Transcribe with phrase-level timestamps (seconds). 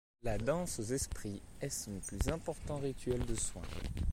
[0.23, 3.61] La danse aux esprits est son plus important rituel de soins.